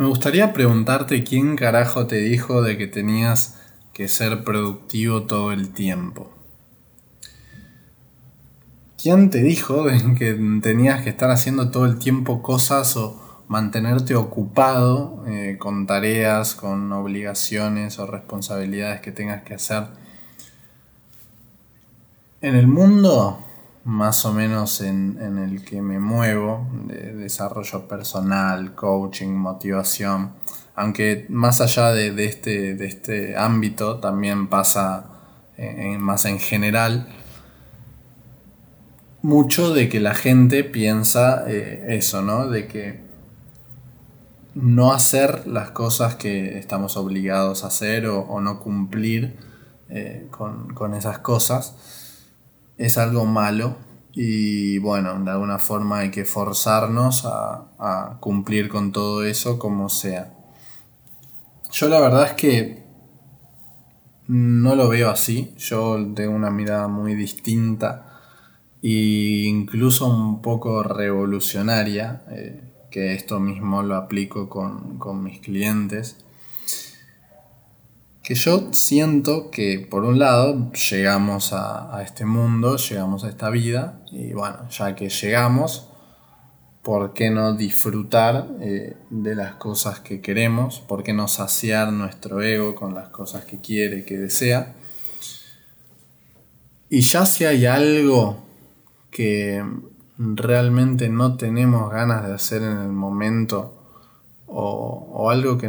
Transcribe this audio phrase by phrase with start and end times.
[0.00, 3.60] Me gustaría preguntarte quién carajo te dijo de que tenías
[3.92, 6.32] que ser productivo todo el tiempo.
[8.96, 10.32] ¿Quién te dijo de que
[10.62, 16.90] tenías que estar haciendo todo el tiempo cosas o mantenerte ocupado eh, con tareas, con
[16.94, 19.84] obligaciones o responsabilidades que tengas que hacer?
[22.40, 23.44] En el mundo
[23.84, 30.32] más o menos en, el que me muevo, de desarrollo personal, coaching, motivación,
[30.74, 35.06] aunque más allá de, este, de este, ámbito también pasa
[35.98, 37.06] más en general,
[39.22, 42.48] mucho de que la gente piensa eh, eso, ¿no?
[42.48, 43.00] De que
[44.54, 49.36] no hacer las cosas que estamos obligados a hacer o, no cumplir
[49.90, 51.99] eh, con, con esas cosas
[52.80, 53.76] es algo malo
[54.14, 60.32] y bueno, de alguna forma hay que forzarnos a, cumplir con todo eso como sea.
[61.70, 62.84] Yo la verdad es que
[64.28, 68.20] no lo veo así, yo tengo una mirada muy distinta
[68.82, 76.16] e incluso un poco revolucionaria, eh, que esto mismo lo aplico con, con mis clientes
[78.30, 84.04] que yo siento que por un lado llegamos a, este mundo, llegamos a esta vida
[84.12, 85.88] y bueno, ya que llegamos,
[86.82, 90.78] ¿por qué no disfrutar eh, de las cosas que queremos?
[90.78, 94.76] ¿Por qué no saciar nuestro ego con las cosas que quiere, que desea?
[96.88, 98.46] Y ya si hay algo
[99.10, 99.60] que
[100.18, 103.74] realmente no tenemos ganas de hacer en el momento
[104.46, 105.68] o algo que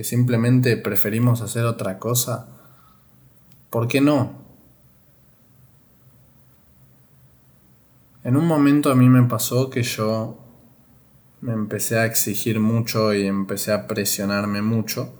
[0.00, 2.48] que simplemente preferimos hacer otra cosa,
[3.68, 4.32] ¿por qué no?
[8.24, 10.38] En un momento a mí me pasó que yo
[11.42, 15.12] me empecé a exigir mucho y empecé a presionarme mucho,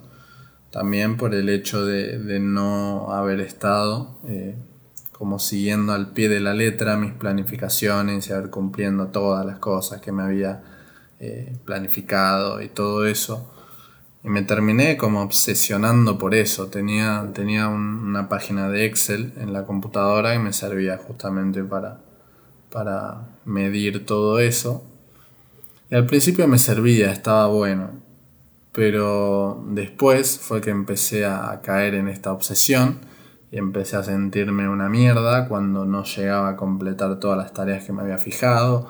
[0.71, 4.55] también por el hecho de, no haber estado eh,
[5.11, 10.01] como siguiendo al pie de la letra mis planificaciones y haber cumpliendo todas las cosas
[10.01, 10.63] que me había
[11.19, 13.60] eh, planificado y todo eso.
[14.23, 16.67] Y me terminé como obsesionando por eso.
[16.67, 21.99] Tenía, tenía una página de Excel en la computadora y me servía justamente para,
[22.71, 24.83] para medir todo eso.
[25.89, 27.89] Y al principio me servía, estaba bueno.
[28.71, 32.99] Pero después fue que empecé a caer en esta obsesión
[33.51, 37.91] y empecé a sentirme una mierda cuando no llegaba a completar todas las tareas que
[37.91, 38.87] me había fijado.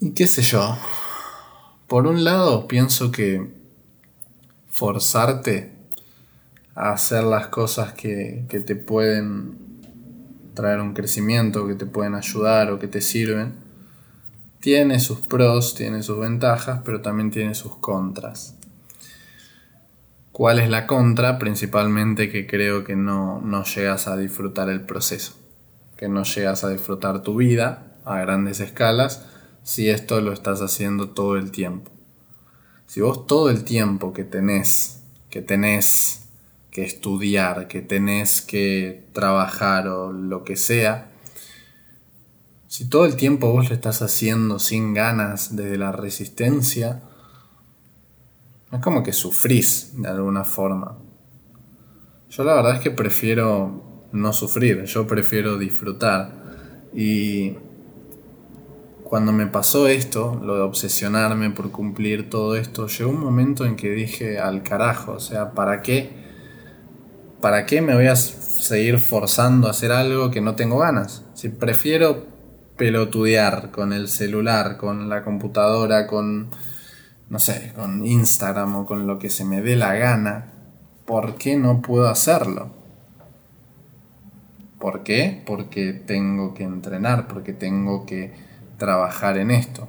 [0.00, 0.76] Y qué sé yo,
[1.90, 3.50] por un lado, pienso que
[4.68, 5.72] forzarte
[6.76, 9.58] a hacer las cosas que, te pueden
[10.54, 13.54] traer un crecimiento, que te pueden ayudar o que te sirven,
[14.60, 18.54] tiene sus pros, tiene sus ventajas, pero también tiene sus contras.
[20.30, 21.40] ¿Cuál es la contra?
[21.40, 25.32] Principalmente que creo que no, no llegas a disfrutar el proceso,
[25.96, 29.26] que no llegas a disfrutar tu vida a grandes escalas
[29.70, 31.92] si esto lo estás haciendo todo el tiempo.
[32.88, 36.26] Si vos todo el tiempo que tenés, que tenés
[36.72, 41.12] que estudiar, que tenés que trabajar o lo que sea,
[42.66, 47.02] si todo el tiempo vos lo estás haciendo sin ganas desde la resistencia,
[48.72, 50.98] es como que sufrís de alguna forma.
[52.28, 56.40] Yo la verdad es que prefiero no sufrir, yo prefiero disfrutar.
[56.92, 57.54] Y
[59.10, 63.74] cuando me pasó esto, lo de obsesionarme por cumplir todo esto, llegó un momento en
[63.74, 66.12] que dije al carajo, o sea, ¿para qué?
[67.40, 71.24] ¿Para qué me voy a seguir forzando a hacer algo que no tengo ganas?
[71.34, 72.24] Si prefiero
[72.76, 76.50] pelotudear con el celular, con la computadora, con,
[77.28, 80.52] no sé, con Instagram o con lo que se me dé la gana,
[81.04, 82.70] ¿por qué no puedo hacerlo?
[84.78, 85.42] ¿Por qué?
[85.44, 88.49] Porque tengo que entrenar, porque tengo que
[88.80, 89.88] trabajar en esto.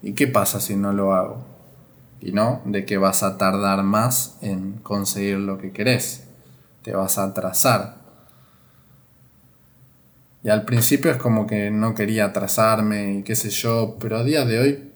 [0.00, 1.44] ¿Y qué pasa si no lo hago?
[2.20, 6.28] Y no de que vas a tardar más en conseguir lo que querés.
[6.82, 7.96] Te vas a atrasar.
[10.42, 14.24] Y al principio es como que no quería atrasarme y qué sé yo, pero a
[14.24, 14.92] día de hoy,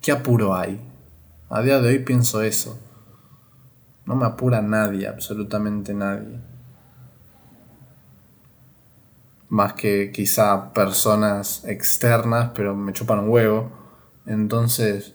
[0.00, 0.80] ¿qué apuro hay?
[1.50, 2.80] A día de hoy pienso eso.
[4.06, 6.49] No me apura nadie, absolutamente nadie.
[9.50, 13.70] Más que quizá personas externas, pero me chupan un huevo.
[14.24, 15.14] Entonces,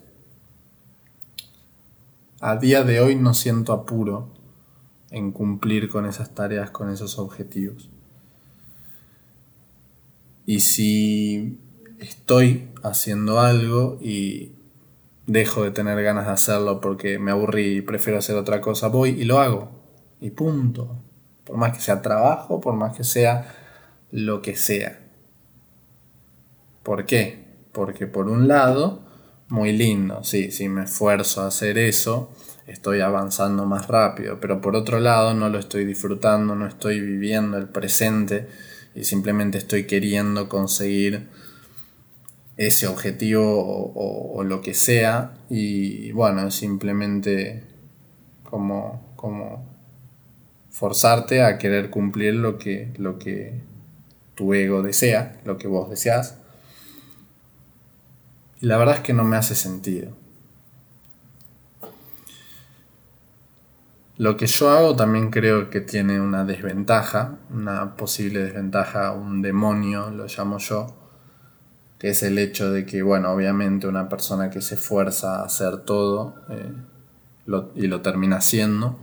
[2.40, 4.28] a día de hoy no siento apuro
[5.10, 7.88] en cumplir con esas tareas, con esos objetivos.
[10.44, 11.58] Y si
[11.98, 14.52] estoy haciendo algo y
[15.26, 19.10] dejo de tener ganas de hacerlo porque me aburrí y prefiero hacer otra cosa, voy
[19.10, 19.70] y lo hago.
[20.20, 21.02] Y punto.
[21.44, 23.65] Por más que sea trabajo, por más que sea
[24.16, 24.98] lo que sea.
[26.82, 27.44] ¿Por qué?
[27.72, 29.02] Porque por un lado,
[29.48, 32.32] muy lindo, si me esfuerzo a hacer eso,
[32.66, 37.58] estoy avanzando más rápido, pero por otro lado no lo estoy disfrutando, no estoy viviendo
[37.58, 38.48] el presente
[38.94, 41.28] y simplemente estoy queriendo conseguir
[42.56, 47.64] ese objetivo o, lo que sea y bueno, simplemente
[48.44, 49.68] como, como
[50.70, 53.75] forzarte a querer cumplir lo que, lo que
[54.36, 56.38] tu ego desea, lo que vos deseas.
[58.60, 60.12] Y la verdad es que no me hace sentido.
[64.18, 70.10] Lo que yo hago también creo que tiene una desventaja, una posible desventaja, un demonio,
[70.10, 70.86] lo llamo yo,
[71.98, 75.78] que es el hecho de que, bueno, obviamente una persona que se esfuerza a hacer
[75.78, 76.72] todo eh,
[77.74, 78.98] y lo termina haciendo,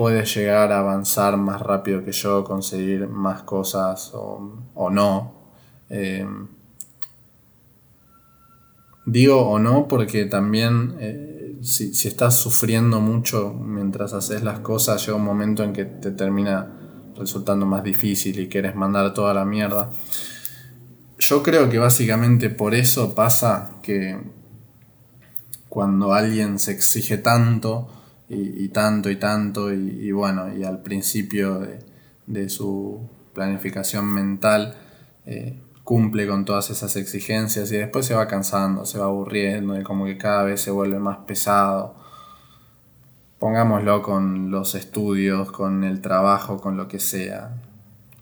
[0.00, 5.34] puede llegar a avanzar más rápido que yo, conseguir más cosas o, no.
[5.90, 6.26] Eh,
[9.04, 15.04] digo o no porque también eh, si, si, estás sufriendo mucho mientras haces las cosas,
[15.04, 16.66] llega un momento en que te termina
[17.14, 19.90] resultando más difícil y quieres mandar toda la mierda.
[21.18, 24.18] Yo creo que básicamente por eso pasa que
[25.68, 27.99] cuando alguien se exige tanto,
[28.32, 31.66] y, tanto y tanto y, bueno, y al principio
[32.26, 34.76] de, su planificación mental
[35.26, 39.82] eh, cumple con todas esas exigencias y después se va cansando, se va aburriendo y
[39.82, 41.96] como que cada vez se vuelve más pesado.
[43.40, 47.56] Pongámoslo con los estudios, con el trabajo, con lo que sea.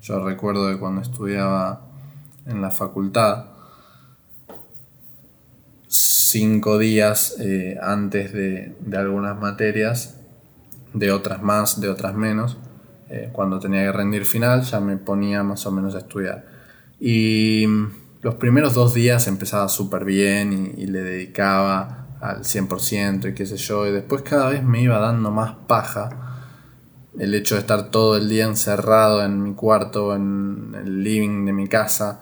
[0.00, 1.82] Yo recuerdo que cuando estudiaba
[2.46, 3.57] en la facultad,
[6.30, 10.18] cinco días eh, antes de, algunas materias,
[10.92, 12.58] de otras más, de otras menos.
[13.08, 16.44] Eh, cuando tenía que rendir final ya me ponía más o menos a estudiar.
[17.00, 17.66] Y
[18.20, 23.56] los primeros dos días empezaba súper bien y, le dedicaba al 100% y qué sé
[23.56, 26.10] yo, y después cada vez me iba dando más paja
[27.18, 31.52] el hecho de estar todo el día encerrado en mi cuarto, en el living de
[31.52, 32.20] mi casa,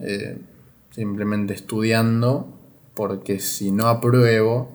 [0.00, 0.40] eh,
[0.90, 2.61] simplemente estudiando
[2.94, 4.70] porque si no apruebo,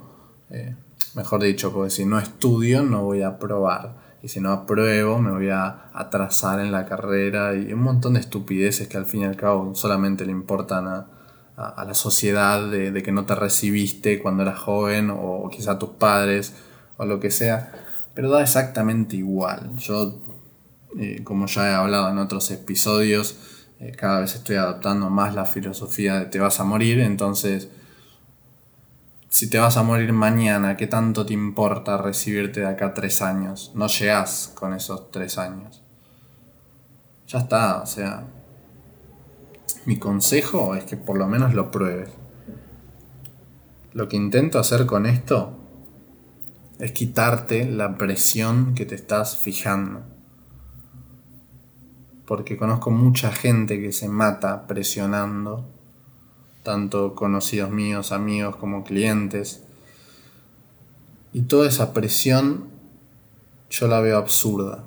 [0.49, 0.75] eh,
[1.15, 4.07] mejor dicho, porque si no estudio no voy a aprobar.
[4.23, 8.19] Y si no apruebo me voy a atrasar en la carrera y un montón de
[8.19, 11.07] estupideces que al fin y al cabo solamente le importan a,
[11.57, 16.53] la sociedad de, que no te recibiste cuando eras joven o, quizá a tus padres
[16.97, 17.71] o lo que sea.
[18.13, 19.75] Pero da exactamente igual.
[19.77, 20.19] Yo,
[20.99, 23.37] eh, como ya he hablado en otros episodios,
[23.79, 27.69] eh, cada vez estoy adaptando más la filosofía de te vas a morir, entonces
[29.29, 33.71] si te vas a morir mañana, ¿qué tanto te importa recibirte de acá tres años?
[33.75, 35.83] No llegas con esos tres años.
[37.27, 38.25] Ya está, o sea.
[39.85, 42.09] Mi consejo es que por lo menos lo pruebes.
[43.93, 45.57] Lo que intento hacer con esto
[46.79, 50.03] es quitarte la presión que te estás fijando.
[52.25, 55.76] Porque conozco mucha gente que se mata presionando
[56.67, 59.63] tanto conocidos míos, amigos como clientes.
[61.31, 62.67] Y toda esa presión
[63.69, 64.83] yo la veo absurda.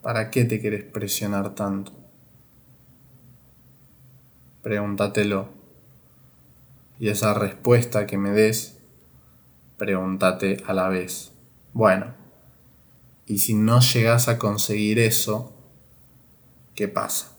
[0.00, 1.90] ¿Para qué te quieres presionar tanto?
[4.62, 5.48] Pregúntatelo.
[7.00, 8.78] Y esa respuesta que me des,
[9.76, 11.32] pregúntate a la vez.
[11.72, 12.14] Bueno,
[13.26, 15.52] y si no llegas a conseguir eso,
[16.76, 17.33] ¿qué pasa?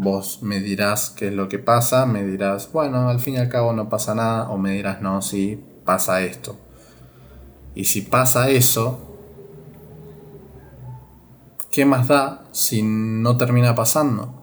[0.00, 3.48] Vos me dirás qué es lo que pasa, me dirás, bueno, al fin y al
[3.48, 6.54] cabo no pasa nada, o me dirás, no, sí, pasa esto.
[7.74, 9.00] Y si pasa eso,
[11.72, 14.37] ¿qué más da si no termina pasando?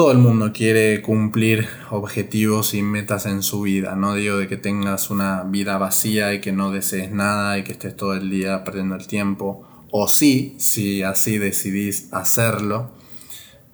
[0.00, 3.96] Todo el mundo quiere cumplir objetivos y metas en su vida.
[3.96, 7.72] No digo de que tengas una vida vacía y que no desees nada y que
[7.72, 9.62] estés todo el día perdiendo el tiempo.
[9.90, 12.92] O sí, si así decidís hacerlo.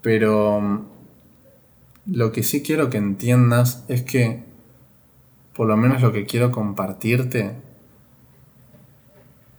[0.03, 0.87] Pero mm,
[2.07, 4.43] lo que sí quiero que entiendas es que,
[5.55, 7.53] por lo menos lo que quiero compartirte,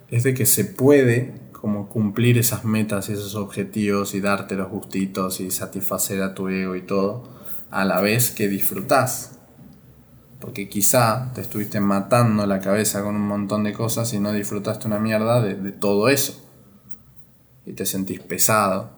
[0.10, 1.34] es de que se puede
[1.68, 6.48] como cumplir esas metas y esos objetivos y darte los gustitos y satisfacer a tu
[6.48, 7.28] ego y todo,
[7.70, 9.38] a la vez que disfrutás.
[10.40, 14.88] Porque quizá te estuviste matando la cabeza con un montón de cosas y no disfrutaste
[14.88, 16.42] una mierda de, de todo eso.
[17.66, 18.92] Y te sentís pesado.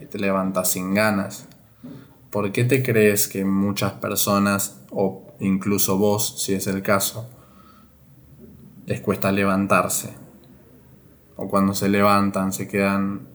[0.00, 1.46] Y te levantas sin ganas.
[2.30, 7.28] ¿Por qué te crees que muchas personas, o incluso vos, si es el caso,
[8.86, 10.27] les cuesta levantarse?
[11.40, 13.28] O cuando se levantan se quedan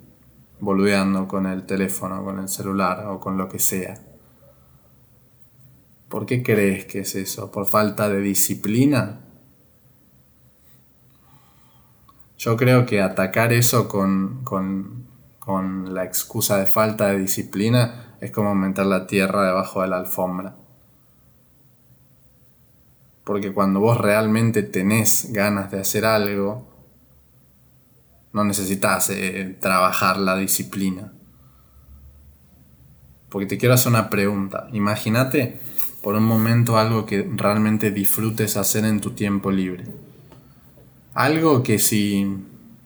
[0.60, 3.98] boludeando con el teléfono, con el celular o con lo que sea.
[6.10, 7.50] ¿Por qué crees que es eso?
[7.50, 9.22] ¿Por falta de disciplina?
[12.38, 14.44] Yo creo que atacar eso con,
[15.94, 20.58] la excusa de falta de disciplina es como meter la tierra debajo de la alfombra.
[23.24, 26.73] Porque cuando vos realmente tenés ganas de hacer algo,
[28.34, 31.14] no necesitas eh, trabajar la disciplina.
[33.30, 34.68] Porque te quiero hacer una pregunta.
[34.74, 35.60] Imagínate
[36.02, 39.86] por un momento algo que realmente disfrutes hacer en tu tiempo libre.
[41.14, 42.28] Algo que si,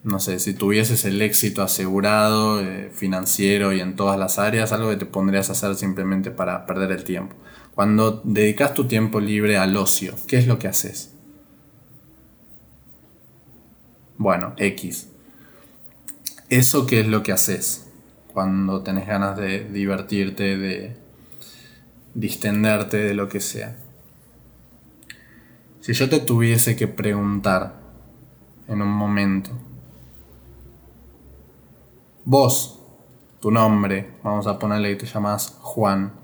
[0.04, 4.90] no sé, si tuvieses el éxito asegurado, eh, financiero y en todas las áreas, algo
[4.90, 7.34] que te pondrías a hacer simplemente para perder el tiempo.
[7.74, 11.14] Cuando dedicas tu tiempo libre al ocio, ¿qué es lo que haces?
[14.18, 15.08] Bueno, X.
[16.50, 17.90] ¿Eso qué es lo que haces?
[18.32, 20.96] Cuando tenés ganas de divertirte, de
[22.14, 23.76] distenderte de lo que sea.
[25.82, 27.74] Si yo te tuviese que preguntar
[28.66, 29.50] en un momento,
[32.24, 32.80] vos,
[33.40, 36.14] tu nombre, vamos a ponerle que te llamas Juan,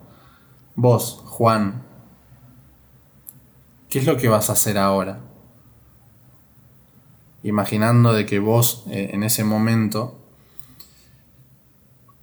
[0.75, 1.83] vos, Juan,
[3.91, 5.21] ¿qué es lo que vas a hacer ahora?
[7.45, 10.19] Imaginando de que vos eh, en ese momento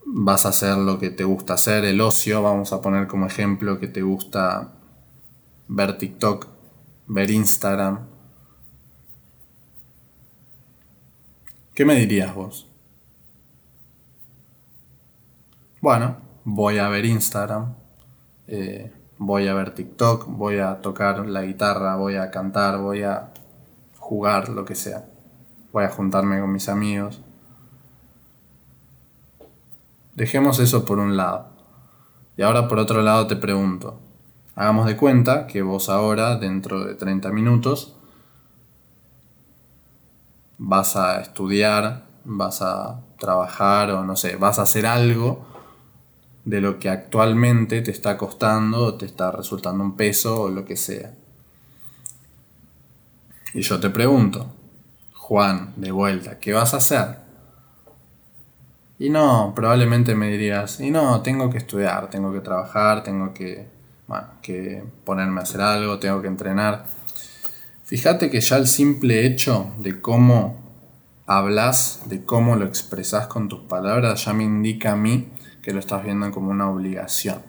[0.03, 3.79] vas a hacer lo que te gusta hacer, el ocio, vamos a poner como ejemplo
[3.79, 4.73] que te gusta
[5.67, 6.47] ver TikTok,
[7.05, 8.07] ver Instagram.
[11.75, 12.67] ¿Qué me dirías vos?
[15.81, 17.75] Bueno, voy a ver Instagram,
[18.47, 23.31] eh, voy a ver TikTok, voy a tocar la guitarra, voy a cantar, voy a
[23.99, 25.10] jugar, lo que sea.
[25.71, 27.21] Voy a juntarme con mis amigos.
[30.15, 31.47] Dejemos eso por un lado.
[32.37, 33.99] Y ahora por otro lado te pregunto,
[34.55, 37.95] hagamos de cuenta que vos ahora, dentro de 30 minutos,
[40.57, 45.45] vas a estudiar, vas a trabajar o no sé, vas a hacer algo
[46.45, 50.65] de lo que actualmente te está costando o te está resultando un peso o lo
[50.65, 51.13] que sea.
[53.53, 54.53] Y yo te pregunto,
[55.31, 57.15] Juan, de vuelta, ¿qué vas a hacer?
[58.99, 63.65] Y no, probablemente me dirías, y no, tengo que estudiar, tengo que trabajar, tengo que,
[64.41, 66.83] que ponerme a hacer algo, tengo que entrenar.
[67.85, 70.59] Fíjate que ya el simple hecho de cómo
[71.25, 75.29] hablas, de cómo lo expresas con tus palabras, ya me indica a mí
[75.61, 77.41] que lo estás viendo como una obligación.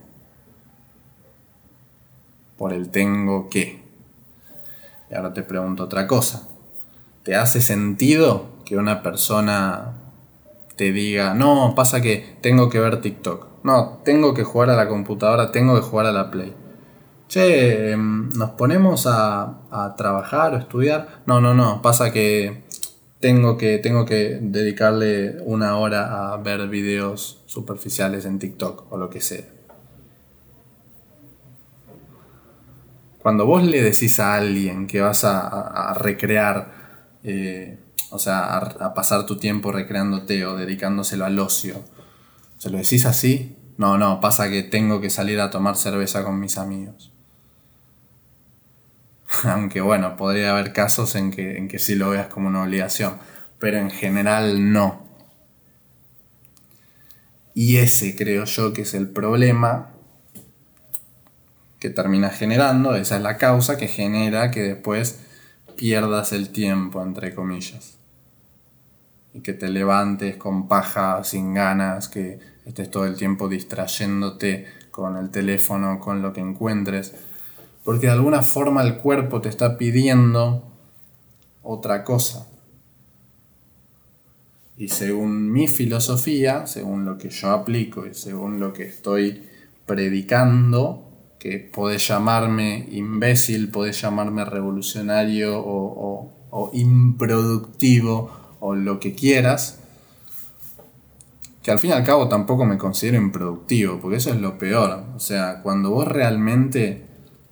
[2.57, 3.83] Por el tengo que.
[5.11, 6.52] Y ahora te pregunto otra cosa.
[7.23, 9.95] ¿Te hace sentido que una persona
[10.77, 13.47] te diga, no, pasa que tengo que ver TikTok.
[13.65, 16.55] No, tengo que jugar a la computadora, tengo que jugar a la Play.
[17.29, 21.23] Che, em, ¿nos ponemos a, a trabajar o estudiar?
[21.27, 22.65] No, no, no, pasa que
[23.21, 29.09] tengo, que tengo que dedicarle una hora a ver videos superficiales en TikTok o lo
[29.09, 29.45] que sea.
[33.23, 36.82] Cuando vos le decís a alguien que vas a, recrear
[37.25, 37.79] eh,
[38.11, 41.83] o sea, a, pasar tu tiempo recreándote o dedicándoselo al ocio.
[42.59, 43.57] ¿Se lo decís así?
[43.79, 47.13] No, no, pasa que tengo que salir a tomar cerveza con mis amigos.
[49.45, 53.17] Aunque bueno, podría haber casos en que, en que sí lo veas como una obligación,
[53.59, 55.07] pero en general no.
[57.55, 59.91] Y ese creo yo que es el problema
[61.79, 65.19] que termina generando, esa es la causa que genera que después
[65.77, 67.99] pierdas el tiempo, entre comillas
[69.35, 75.17] y que te levantes con paja, sin ganas, que estés todo el tiempo distrayéndote con
[75.17, 77.15] el teléfono, con lo que encuentres,
[77.83, 80.71] porque de alguna forma el cuerpo te está pidiendo
[81.63, 82.47] otra cosa.
[84.77, 89.49] Y según mi filosofía, según lo que yo aplico y según lo que estoy
[89.87, 91.12] predicando,
[91.43, 98.31] que podés llamarme imbécil, podés llamarme revolucionario o, improductivo,
[98.61, 99.81] o lo que quieras,
[101.65, 105.03] que al fin y al cabo tampoco me considero improductivo, porque eso es lo peor.
[105.17, 107.07] O sea, cuando vos realmente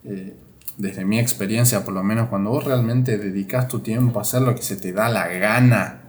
[0.04, 0.36] eh,
[0.76, 4.54] desde mi experiencia, por lo menos cuando vos realmente dedicas tu tiempo a hacer lo
[4.54, 6.02] que se te da la gana,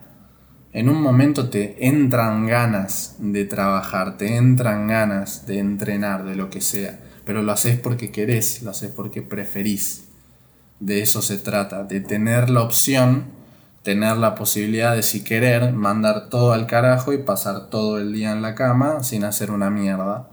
[0.71, 6.51] en un momento te entran ganas de trabajar, te entran ganas de entrenar, de lo
[6.51, 6.99] que sea,
[7.31, 10.03] pero lo haces porque querés, lo haces porque preferís.
[10.81, 13.27] De eso se trata, de tener la opción,
[13.83, 18.33] tener la posibilidad de si querer mandar todo al carajo y pasar todo el día
[18.33, 20.27] en la cama sin hacer una mierda.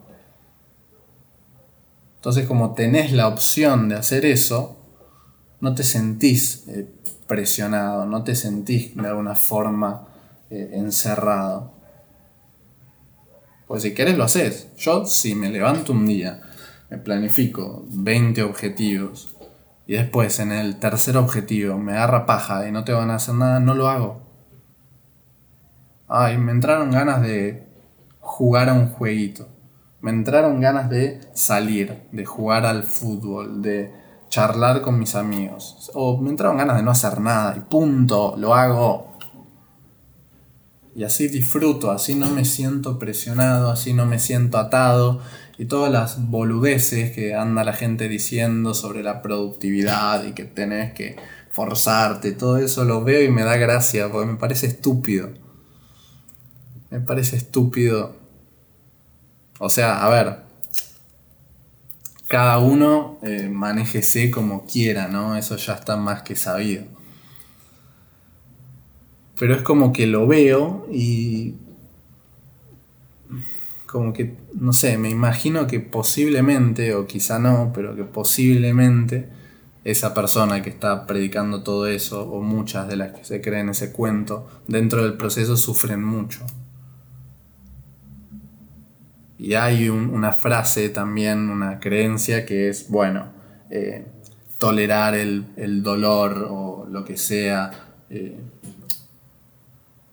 [2.17, 4.77] Entonces como tenés la opción de hacer eso,
[5.61, 6.91] no te sentís eh,
[7.29, 10.09] presionado, no te sentís de alguna forma
[10.51, 11.75] eh, encerrado.
[13.69, 14.75] Pues si querés lo haces.
[14.77, 16.43] Yo si me levanto un día,
[16.91, 19.37] me planifico 20 objetivos
[19.87, 23.35] y después en el tercer objetivo me agarra paja y no te van a hacer
[23.35, 24.21] nada, no lo hago.
[26.07, 27.67] Ay, me entraron ganas de
[28.21, 29.49] jugar a un jueguito.
[30.01, 33.93] Me entraron ganas de salir, de jugar al fútbol, de
[34.29, 35.91] charlar con mis amigos.
[35.95, 39.17] O me entraron ganas de no hacer nada y punto, lo hago.
[40.95, 45.21] Y así disfruto, así no me siento presionado, así no me siento atado.
[45.59, 50.93] Y todas las boludeces que anda la gente diciendo sobre la productividad y que tenés
[50.93, 51.17] que
[51.51, 55.31] forzarte, todo eso lo veo y me da gracia, porque me parece estúpido.
[56.91, 58.17] Me parece estúpido.
[59.59, 60.39] O sea, a ver,
[62.29, 65.37] cada uno eh, manéjese como quiera, ¿no?
[65.37, 66.85] Eso ya está más que sabido.
[69.39, 71.55] Pero es como que lo veo y
[73.89, 79.31] como que, no sé, me imagino que posiblemente, o quizá no, pero que posiblemente
[79.83, 83.91] esa persona que está predicando todo eso, o muchas de las que se creen ese
[83.91, 86.45] cuento, dentro del proceso sufren mucho.
[89.39, 93.29] Y hay una frase también, una creencia que es, bueno,
[93.71, 94.05] eh,
[94.59, 97.71] tolerar el, dolor o lo que sea,
[98.11, 98.37] eh,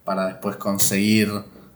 [0.05, 1.29] para después conseguir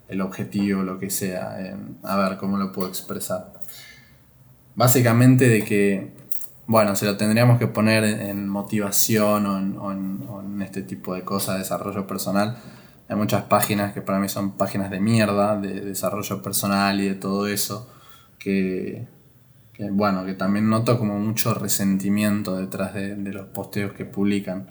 [0.09, 1.57] el objetivo, lo que sea.
[2.03, 3.53] a ver cómo lo puedo expresar.
[4.75, 6.13] Básicamente de que,
[6.67, 11.59] bueno, se lo tendríamos que poner en motivación o en, este tipo de cosas, de
[11.59, 12.57] desarrollo personal.
[13.07, 17.15] Hay muchas páginas que para mí son páginas de mierda, de desarrollo personal y de
[17.15, 17.89] todo eso,
[18.37, 19.07] que,
[19.91, 24.67] bueno, que también noto como mucho resentimiento detrás de, de los posteos que publican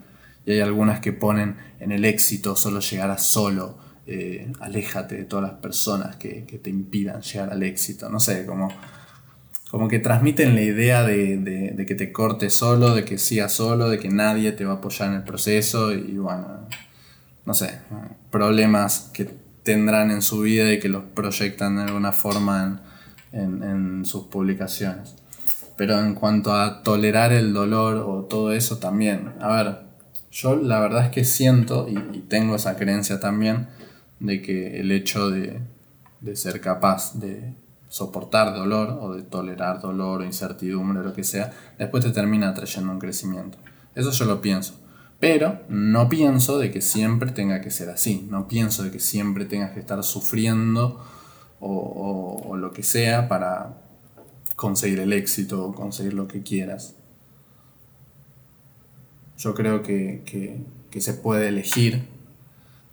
[0.48, 3.77] y hay algunas que ponen en el éxito solo llegarás solo,
[4.09, 8.68] eh, aléjate de todas las personas que, te impidan llegar al éxito, no sé, como,
[9.71, 13.99] como que transmiten la idea de, que te cortes solo, de que sigas solo, de
[13.99, 16.66] que nadie te va a apoyar en el proceso y bueno,
[17.44, 17.81] no sé,
[18.31, 19.29] problemas que
[19.62, 22.83] tendrán en su vida y que los proyectan de alguna forma
[23.33, 25.16] en, en sus publicaciones.
[25.77, 29.88] Pero en cuanto a tolerar el dolor o todo eso también, a ver,
[30.31, 33.68] yo la verdad es que siento, y, tengo esa creencia también,
[34.20, 35.61] de que el hecho de,
[36.35, 37.54] ser capaz de
[37.88, 42.52] soportar dolor o de tolerar dolor o incertidumbre o lo que sea, después te termina
[42.54, 43.59] trayendo un crecimiento.
[43.94, 44.74] Eso yo lo pienso.
[45.20, 48.26] Pero no pienso de que siempre tenga que ser así.
[48.31, 51.02] No pienso de que siempre tengas que estar sufriendo
[51.61, 53.74] o lo que sea para
[54.59, 56.96] conseguir el éxito o conseguir lo que quieras.
[59.38, 60.64] Yo creo que,
[60.98, 62.09] se puede elegir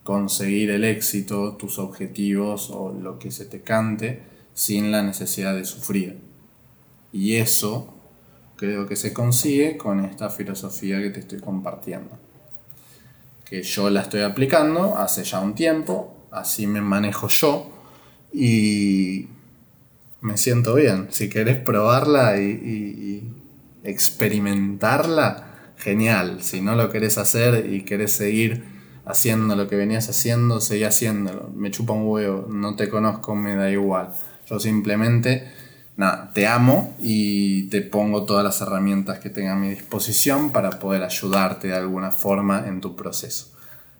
[0.06, 4.22] conseguir el éxito, tus objetivos o lo que se te cante
[4.54, 6.20] sin la necesidad de sufrir.
[7.12, 7.92] Y eso
[8.56, 12.12] creo que se consigue con esta filosofía que te estoy compartiendo.
[13.46, 17.72] Que yo la estoy aplicando hace ya un tiempo, así me manejo yo
[18.32, 19.28] y
[20.22, 21.08] me siento bien.
[21.10, 23.28] Si querés probarla y
[23.84, 26.44] experimentarla, genial.
[26.44, 28.75] Si no lo querés hacer y querés seguir
[29.06, 31.50] haciendo lo que venías haciendo, seguí haciéndolo.
[31.56, 34.14] Me chupa un huevo, no te conozco, me da igual.
[34.48, 35.52] Yo simplemente,
[35.96, 40.72] nada, te amo y te pongo todas las herramientas que tenga a mi disposición para
[40.80, 43.52] poder ayudarte de alguna forma en tu proceso.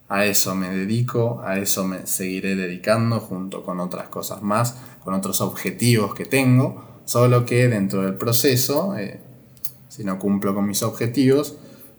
[0.08, 5.14] A eso me dedico, a eso me seguiré dedicando junto con otras cosas más, con
[5.14, 9.20] otros objetivos que tengo, solo que dentro del proceso, eh,
[9.90, 11.58] si no cumplo con mis objetivos,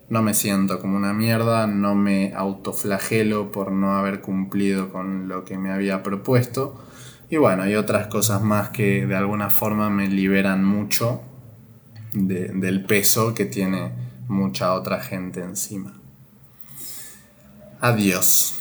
[0.08, 5.44] no me siento como una mierda, no me autoflagelo por no haber cumplido con lo
[5.44, 6.80] que me había propuesto.
[7.28, 11.22] Y bueno, hay otras cosas más que de alguna forma me liberan mucho
[12.12, 13.92] del peso que tiene
[14.28, 15.92] mucha otra gente encima.
[17.80, 18.54] Adiós.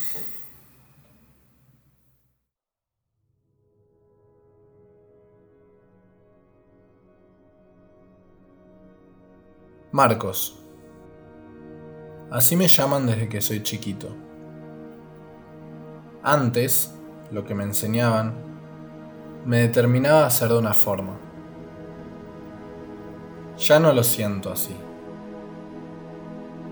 [9.92, 10.65] Marcos.
[12.36, 14.10] Así me llaman desde que soy chiquito.
[16.22, 16.94] Antes,
[17.32, 18.34] lo que me enseñaban,
[19.46, 21.14] me determinaba a ser de una forma.
[23.58, 24.76] Ya no lo siento así.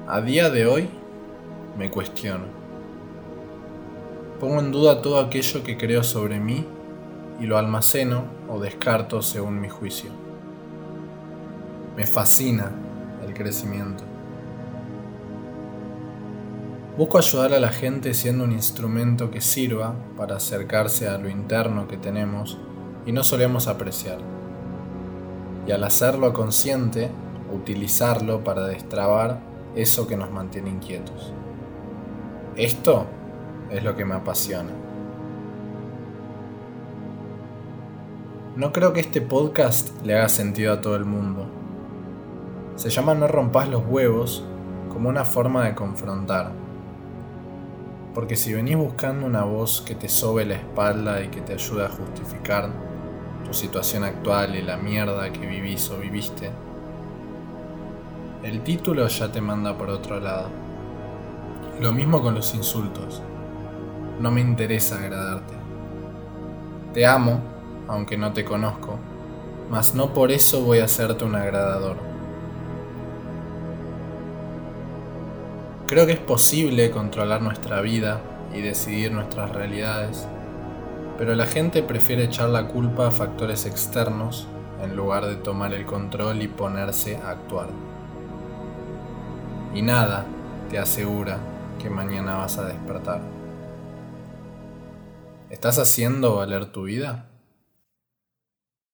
[0.05, 0.89] A día de hoy,
[1.77, 2.43] me cuestiono.
[4.41, 6.67] Pongo en duda todo aquello que creo sobre mí
[7.39, 10.11] y lo almaceno o descarto según mi juicio.
[11.95, 12.69] Me fascina
[13.25, 14.03] el crecimiento.
[16.95, 21.87] Busco ayudar a la gente siendo un instrumento que sirva para acercarse a lo interno
[21.87, 22.59] que tenemos
[23.07, 24.19] y no solemos apreciar.
[25.65, 27.09] Y al hacerlo consciente,
[27.51, 29.39] utilizarlo para destrabar
[29.75, 31.33] eso que nos mantiene inquietos.
[32.55, 33.07] Esto
[33.71, 34.69] es lo que me apasiona.
[38.55, 41.47] No creo que este podcast le haga sentido a todo el mundo,
[42.75, 44.43] se llama No rompas los huevos
[44.89, 46.62] como una forma de confrontar.
[48.13, 51.85] Porque si venís buscando una voz que te sobe la espalda y que te ayude
[51.85, 52.69] a justificar
[53.43, 56.51] tu situación actual y la mierda que vivís o viviste,
[58.43, 60.49] el título ya te manda por otro lado.
[61.79, 63.21] Lo mismo con los insultos.
[64.19, 65.53] No me interesa agradarte.
[66.93, 67.41] Te amo,
[67.87, 68.99] aunque no te conozco,
[69.71, 72.12] mas no por eso voy a hacerte un agradador.
[75.93, 78.19] Creo que es posible controlar nuestra vida
[78.51, 80.27] y decidir nuestras realidades,
[81.19, 84.47] pero la gente prefiere echar la culpa a factores externos
[84.81, 87.67] en lugar de tomar el control y ponerse a actuar.
[89.75, 90.25] Y nada
[90.71, 91.37] te asegura
[91.79, 93.21] que mañana vas a despertar.
[95.51, 97.27] ¿Estás haciendo valer tu vida?